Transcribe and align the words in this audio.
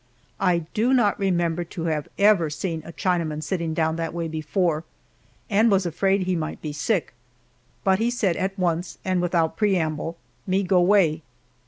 I 0.39 0.65
do 0.73 0.95
not 0.95 1.19
remember 1.19 1.63
to 1.63 1.83
have 1.83 2.07
ever 2.17 2.49
seen 2.49 2.81
a 2.83 2.91
Chinaman 2.91 3.43
sitting 3.43 3.75
down 3.75 3.97
that 3.97 4.15
way 4.15 4.27
before, 4.27 4.83
and 5.47 5.69
was 5.69 5.85
afraid 5.85 6.23
he 6.23 6.35
might 6.35 6.59
be 6.59 6.73
sick, 6.73 7.13
but 7.83 7.99
he 7.99 8.09
said 8.09 8.35
at 8.35 8.57
once 8.57 8.97
and 9.05 9.21
without 9.21 9.57
preamble, 9.57 10.17
"Me 10.47 10.63
go 10.63 10.81
'way!" 10.81 11.21